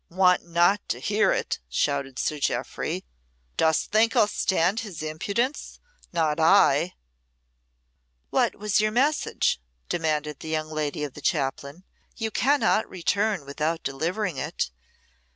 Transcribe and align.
"Want 0.09 0.43
not 0.47 0.89
to 0.89 0.99
hear 0.99 1.31
it!" 1.31 1.59
shouted 1.69 2.17
Sir 2.17 2.39
Jeoffry. 2.39 3.05
"Dost 3.55 3.91
think 3.91 4.15
I'll 4.15 4.25
stand 4.27 4.79
his 4.79 5.03
impudence? 5.03 5.79
Not 6.11 6.39
I!" 6.39 6.95
"What 8.31 8.55
was 8.55 8.81
your 8.81 8.89
message?" 8.89 9.61
demanded 9.89 10.39
the 10.39 10.49
young 10.49 10.69
lady 10.71 11.03
of 11.03 11.13
the 11.13 11.21
chaplain. 11.21 11.83
"You 12.17 12.31
cannot 12.31 12.89
return 12.89 13.45
without 13.45 13.83
delivering 13.83 14.37
it. 14.37 14.71